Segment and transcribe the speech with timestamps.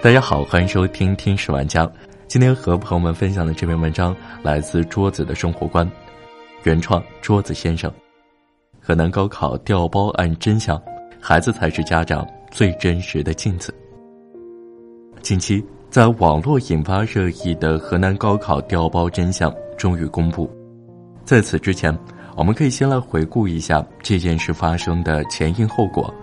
[0.00, 1.84] 大家好，欢迎收听《听史玩家》。
[2.28, 5.90] 今天和朋友们分享的这篇文章来自桌子的生活观，
[6.62, 7.92] 原创桌子先生。
[8.80, 10.80] 河南高考调包案真相，
[11.20, 13.74] 孩子才是家长最真实的镜子。
[15.20, 20.48] 近期，在网络引发热议的河南高考调包真相终于公布。
[21.24, 21.92] 在此之前，
[22.36, 26.14] 我们可以先来回顾一下这件事发生的前因后果。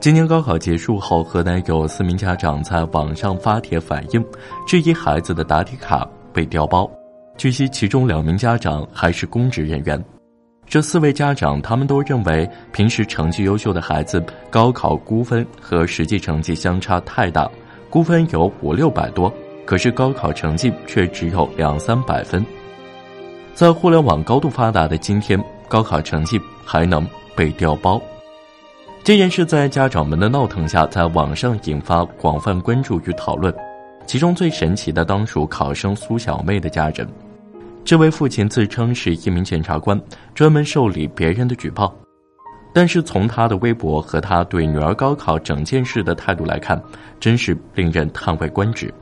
[0.00, 4.24] 今年高考结束后，河南有四名家长在网上发帖反映，
[4.64, 6.88] 质疑孩子的答题卡被调包。
[7.36, 10.02] 据悉，其中两名家长还是公职人员。
[10.68, 17.50] 这四位家长，他们都认为平时成绩优秀的孩子，高考估分和实际成绩相差太大，
[17.90, 19.32] 估分有五六百多，
[19.66, 22.44] 可是高考成绩却只有两三百分。
[23.52, 27.04] 在互联网高度发达的今天，高考成绩还能
[27.34, 28.00] 被调包？
[29.04, 33.54] 这件事在家长们的闹腾下，在网上引发广泛关注与讨论。
[34.06, 37.08] 其中最神奇的当属考生苏小妹的家人。
[37.84, 39.98] 这位父亲自称是一名检察官，
[40.34, 41.94] 专门受理别人的举报。
[42.72, 46.80] 但是从他的微博和他对女儿高考整件事的态度来看，
[47.18, 48.92] 真是令人叹为观止。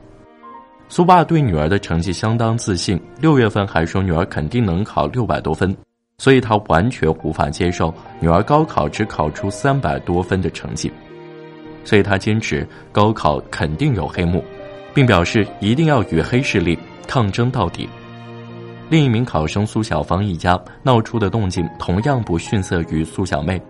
[0.87, 5.75] 苏爸对女儿的成绩相当自信，六月份还说女儿肯定能考六百多分。
[6.19, 10.91] 所以他完全无法接受女儿高考只考出三百多分的成绩，
[11.83, 14.43] 所以他坚持高考肯定有黑幕，
[14.95, 17.87] 并表示一定要与黑势力抗争到底。
[18.89, 23.61] 另一名考生苏小芳一家闹出的动静同样不逊色于苏小妹，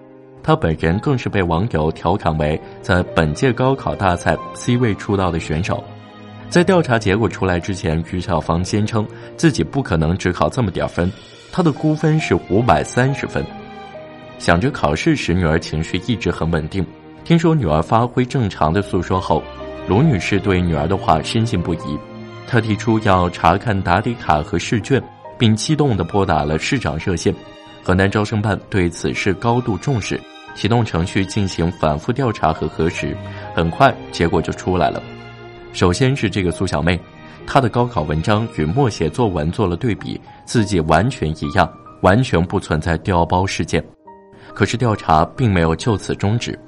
[0.41, 5.83] 她本人更是被网友调侃为在本届高考大赛 C 位出道的选手。
[6.49, 11.11] 在调查结果出来之前，于小芳坚称自己不可能只考这么点分。
[11.51, 13.43] 他的估分是五百三十分，
[14.37, 16.85] 想着考试时女儿情绪一直很稳定，
[17.23, 19.43] 听说女儿发挥正常的诉说后，
[19.87, 21.97] 卢女士对女儿的话深信不疑，
[22.47, 25.01] 她提出要查看答题卡和试卷，
[25.37, 27.33] 并激动地拨打了市长热线。
[27.83, 30.19] 河南招生办对此事高度重视，
[30.53, 33.15] 启动程序进行反复调查和核实，
[33.55, 35.01] 很快结果就出来了。
[35.73, 36.99] 首先是这个苏小妹。
[37.47, 41.71] 他的高考文章与默写作文做了对比，字迹完全一样，
[42.01, 43.81] 完全不存在调包事件。
[44.53, 46.59] 可是调查并没有就此终止。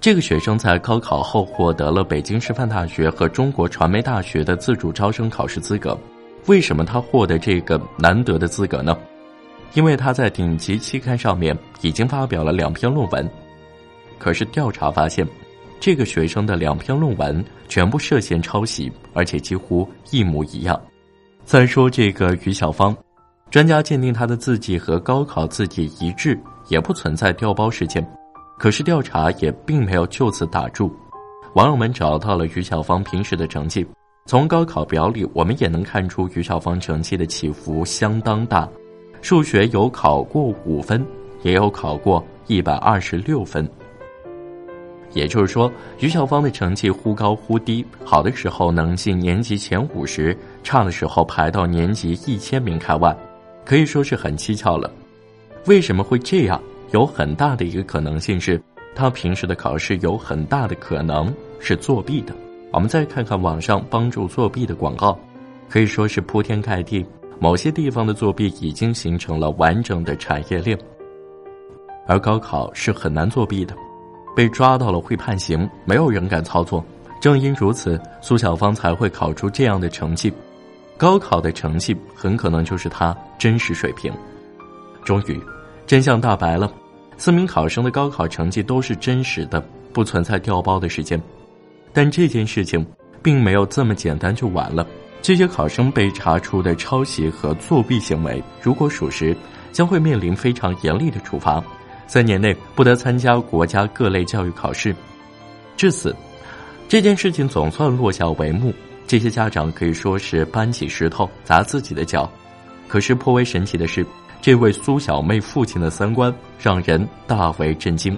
[0.00, 5.96] 这个学生在高考后获得了北京师范大学和中国传媒大学的自主招生考试资格。
[6.46, 8.96] 为什么他获得这个难得的资格呢？
[9.74, 13.30] 因为他在顶级期刊上面已经发表了两篇论文。
[14.18, 15.26] 可是调查发现。
[15.84, 20.80] 这个学生的两篇论文全部涉嫌抄袭，而且几乎一模一样。
[21.44, 22.96] 再说这个于小芳，
[23.50, 28.02] 专家鉴定她的字迹和高考字迹一致，也不存在调包事件。
[28.58, 30.90] 可是调查也并没有就此打住，
[31.54, 33.86] 网友们找到了于小芳平时的成绩，
[34.24, 38.66] 从高考表里我们也能看出于小芳成绩的起伏相当大，
[39.20, 41.04] 数学有考过五分，
[41.42, 43.68] 也有考过一百二十六分。
[45.14, 53.16] 也就是说，于小芳的成绩忽高忽低，好的时候能进年级前五十，差的时候排到年级一千名开外，
[53.64, 54.92] 可以说是很蹊跷了。
[55.66, 56.60] 为什么会这样？
[56.90, 58.60] 有很大的一个可能性是，
[58.94, 62.34] 他平时的考试有很大的可能是作弊的。
[62.70, 65.18] 我们再看看网上帮助作弊的广告，
[65.68, 67.04] 可以说是铺天盖地。
[67.40, 70.78] 某些地方的作弊已经形成了完整的产业链，
[72.06, 73.74] 而高考是很难作弊的。
[74.34, 76.84] 被抓到了会判刑，没有人敢操作。
[77.20, 80.32] 正因如此，苏小芳才会考出这样的成绩。
[80.96, 84.12] 高考的成绩很可能就是她真实水平。
[85.04, 85.40] 终于，
[85.86, 86.72] 真相大白了：
[87.16, 89.60] 四名考生的高考成绩都是真实的，
[89.92, 91.20] 不存在调包的事件。
[91.92, 92.84] 但这件事情
[93.22, 94.86] 并没有这么简单就完了。
[95.22, 99.34] 这些考生被查出的抄袭和作弊行为，如果属实，
[99.72, 101.62] 将会面临非常严厉的处罚。
[102.06, 104.94] 三年内不得参加国家各类教育考试。
[105.76, 106.14] 至此，
[106.88, 108.72] 这件事情总算落下帷幕。
[109.06, 112.30] 这些家长可以说是搬起石头砸自己的脚。
[112.88, 114.06] 可是颇为神奇的是，
[114.40, 118.16] 这位苏小妹父亲的三观让人大为震惊。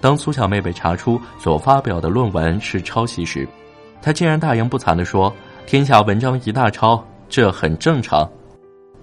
[0.00, 3.48] 当苏小妹被查出所发表的论文是抄袭时，
[4.00, 5.34] 他竟然大言不惭地说
[5.66, 8.28] ：“天下文章一大抄，这很正常。”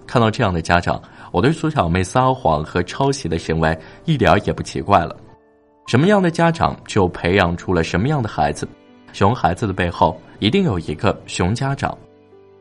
[0.06, 1.00] 看到这样的家长。
[1.36, 5.14] 我对苏小妹撒谎和抄袭的行为一点也不奇怪了。
[5.86, 8.66] 什么样的家长就培养出了什么样的孩子，
[9.12, 11.94] 熊孩子的背后一定有一个熊家长，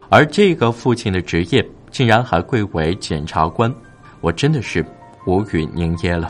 [0.10, 3.74] 而这个父亲的职业竟然还贵为检察官，
[4.19, 4.86] 我真的是
[5.25, 6.30] 无语凝噎了。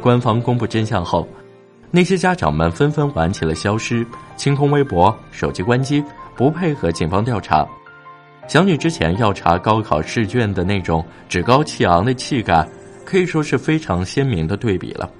[0.00, 1.24] 官方公布真相后，
[1.92, 4.04] 那些家长们纷纷玩起了消失、
[4.36, 6.02] 清空微博、手机关机，
[6.38, 7.66] 不配合警方调查。
[8.46, 12.64] 想起之前要查高考试卷的那种趾高气昂的气概，
[13.04, 15.10] 可以说是非常鲜明的对比了。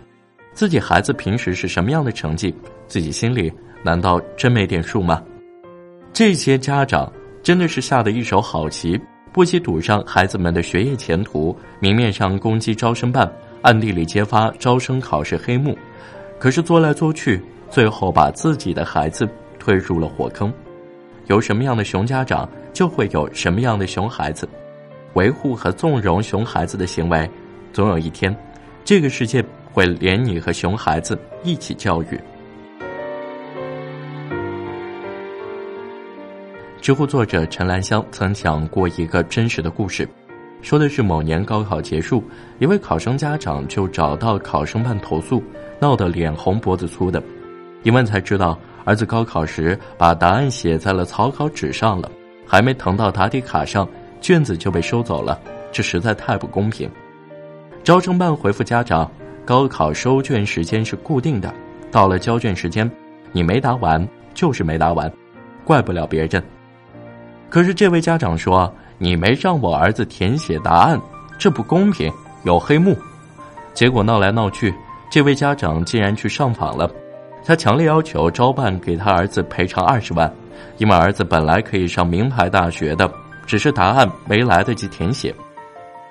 [0.52, 2.54] 自己孩子平时是什么样的成绩，
[2.86, 5.20] 自己心里难道真没点数吗？
[6.12, 7.12] 这些家长
[7.42, 8.98] 真的是下的一手好棋，
[9.32, 13.30] 不惜赌上孩子们的学业前途，明面上攻击招生办，
[13.62, 15.76] 暗地里揭发招生考试黑幕，
[16.38, 19.28] 可是做来做去，最后把自己的孩子
[19.58, 20.52] 推入了火坑。
[21.28, 22.48] 有什么样的熊家长？
[22.72, 24.48] 就会有什么样的熊孩子，
[25.12, 27.28] 维护和纵容熊孩子的行为，
[27.72, 28.34] 总有一天，
[28.82, 32.18] 这个世界会连你和熊孩子一起教育。
[36.80, 40.08] 知乎作者陈兰香曾讲过一个真实的故事，
[40.62, 42.24] 说的是某年高考结束，
[42.58, 45.42] 一位考生家长就找到考生办投诉，
[45.78, 47.22] 闹得脸红脖子粗的，
[47.82, 52.10] 一问才知道儿子高考时把答案写在了草稿纸上了。
[52.46, 53.86] 还没腾到答题卡上，
[54.18, 55.38] 卷子就被收走了，
[55.70, 56.90] 这实在太不公平。
[57.84, 59.10] 招生办回复家长：
[59.44, 61.54] 高考收卷时间是固定的，
[61.92, 62.90] 到了交卷时间，
[63.30, 65.12] 你没答完就是没答完，
[65.66, 66.42] 怪不了别人。
[67.50, 70.98] 可是这位家长说：“你没让我儿子填写答案，
[71.38, 72.10] 这不公平，
[72.44, 72.96] 有黑幕。”
[73.74, 74.74] 结果闹来闹去，
[75.10, 76.90] 这位家长竟然去上访了，
[77.48, 80.30] 他强烈要求招办给他儿子赔偿二十万。
[80.76, 83.10] 因为儿子本来可以上名牌大学的，
[83.46, 85.34] 只是答案没来得及填写，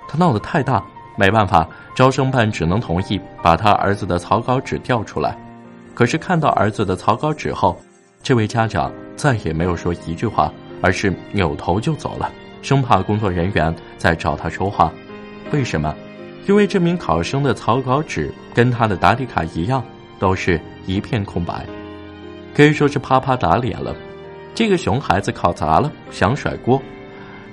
[0.10, 0.84] 他闹得太大，
[1.16, 5.38] 没办法，招生办只能同意把他儿子的草稿纸调出来。
[5.94, 7.80] 可是看到儿子的草稿纸后，
[8.24, 10.51] 这位家长再也没有说一句话，
[10.81, 12.31] 而是扭头就走了，
[12.63, 14.92] 生怕工作人员再找他说话。
[15.51, 15.94] 为什么？
[16.48, 19.84] 因为这名考生的草稿纸跟他的答题卡一样，
[20.19, 21.66] 都是一片空白，
[22.56, 23.96] 可以说是啪啪打脸了。
[24.56, 26.81] 这个熊孩子考砸了，想甩锅，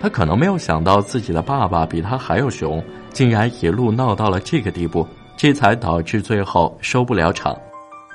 [0.00, 2.82] 他可能没有想到自己的爸爸比他还要熊，
[3.12, 5.06] 竟然一路闹到了这个地步，
[5.36, 7.54] 这才导致最后收不了场。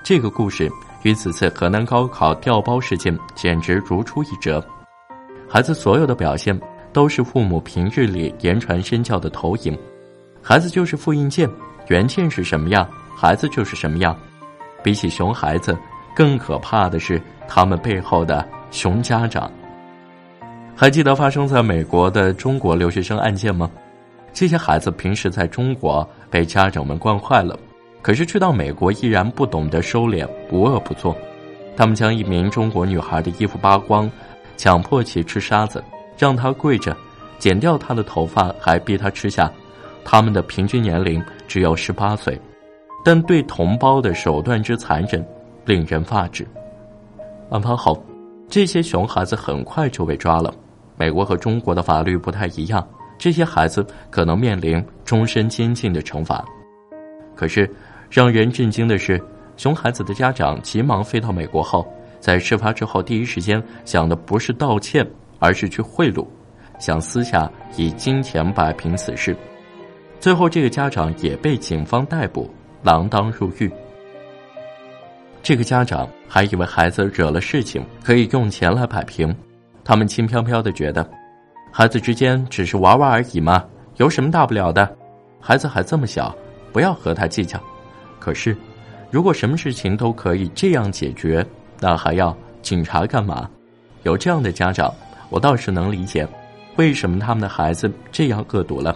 [0.04, 0.72] 这个故事
[1.04, 4.63] 与此次河南高考调包事件简直如出一辙。
[5.48, 6.60] 孩子所有的表现
[6.92, 9.78] 都是父母平日里言传身教的投影，
[10.42, 11.48] 孩子就是复印件，
[11.90, 14.18] 原件是什么样，孩子就是什么样。
[14.84, 15.78] 比起熊孩子，
[16.16, 18.48] 更可怕的是他们背后的。
[18.72, 19.52] 熊家长，
[20.76, 23.68] 还记得发生在美国的中国留学生案件吗？
[24.31, 27.58] 这些孩子平时在中国被家长们惯坏了，
[28.04, 31.18] 可是去到美国依然不懂得收敛，不恶不作。
[31.76, 34.08] 他们将一名中国女孩的衣服扒光，
[34.56, 35.84] 强迫其吃沙子，
[36.16, 36.96] 让她跪着，
[37.40, 39.52] 剪掉她的头发，还逼她吃下。
[40.06, 42.40] 他们的平均年龄只有十八岁，
[43.04, 45.25] 但对同胞的手段之残忍，
[45.66, 46.48] 令人发指。
[47.50, 48.04] 案发后。
[48.51, 50.51] 这些熊孩子很快就被抓了。
[50.98, 52.84] 美国和中国的法律不太一样，
[53.16, 56.44] 这些孩子可能面临终身监禁的惩罚。
[57.36, 57.69] 可是，
[58.10, 59.24] 让人震惊的是，
[59.56, 61.88] 熊孩子的家长急忙飞到美国后，
[62.19, 65.07] 在事发之后第一时间想的不是道歉，
[65.38, 66.25] 而是去贿赂，
[66.80, 67.48] 想私下
[67.78, 69.38] 以金钱摆平此事。
[70.19, 72.50] 最后，这个家长也被警方逮捕，
[72.83, 73.71] 锒铛入狱。
[75.42, 79.36] 这个家长还以为孩子惹了事情可以用钱来摆平，
[79.83, 81.09] 他们轻飘飘的觉得，
[81.71, 83.66] 孩子之间只是玩玩而已嘛，
[83.98, 84.95] 有什么大不了的？
[85.40, 86.36] 孩子还这么小，
[86.74, 87.59] 不要和他计较。
[88.19, 88.56] 可是，
[89.09, 91.45] 如果什么事情都可以这样解决，
[91.80, 93.50] 那还要警察干嘛？
[94.04, 94.94] 有这样的家长，
[95.30, 96.28] 我倒是能理解，
[96.76, 98.95] 为什么他们的孩子这样恶毒了，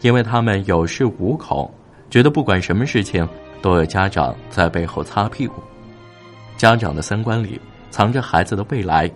[0.00, 1.68] 因为他们有恃无恐，
[2.12, 3.26] 觉得不管什么事情
[3.62, 5.62] 都有家长在背后擦屁股。
[6.58, 7.58] 家长的三观里
[7.90, 9.10] 藏着孩子的未来，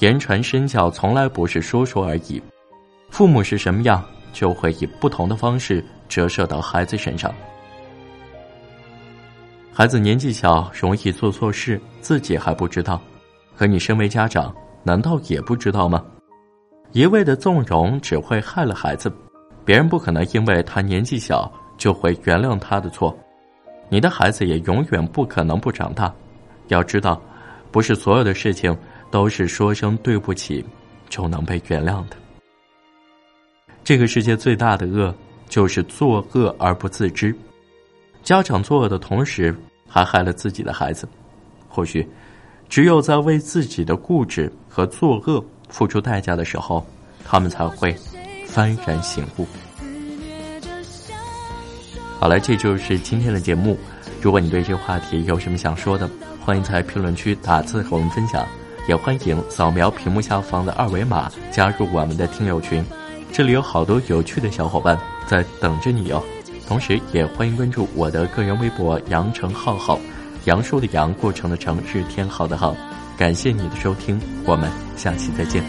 [0.00, 2.42] 言传身教从来不是说说而已。
[3.10, 7.32] 父母是什么样，就会以不同的方式折射到孩子身上。
[9.72, 13.00] 孩子年纪小，容易做错事，自己还不知道，
[13.56, 16.04] 可你身为家长，难道也不知道吗？
[16.90, 19.12] 一味的纵容只会害了孩子，
[19.64, 21.48] 别人不可能因为他年纪小
[21.82, 23.12] 就会原谅他的错，
[23.88, 26.14] 你的孩子也永远不可能不长大。
[26.68, 27.20] 要知道，
[27.72, 28.72] 不是所有的事情
[29.10, 30.64] 都是说声对不起
[31.08, 32.14] 就能被原谅的。
[33.82, 35.12] 这个世界最大的恶
[35.48, 37.34] 就是作恶而不自知。
[38.22, 39.52] 家长作恶的同时，
[39.88, 41.08] 还害了自己的孩子。
[41.68, 42.08] 或许，
[42.68, 46.86] 只有在为自己的固执和作恶付出代价的时候，
[47.24, 47.92] 他们才会
[48.46, 49.44] 幡然醒悟。
[52.22, 53.76] 好了，这就是今天的节目。
[54.20, 56.08] 如果你对这个话题有什么想说的，
[56.40, 58.46] 欢迎在评论区打字和我们分享。
[58.86, 62.84] 也欢迎扫描屏幕下方的二维码，加入我们的听友群。
[63.32, 66.22] 这里有好多有趣的小伙伴在等着你哦！
[66.68, 69.98] 同时也欢迎关注我的个人微博：杨成浩，浩，
[70.44, 72.76] 杨树的杨，过程的程，是天好的好。
[73.18, 75.60] 感谢你的收听，我们下期再见。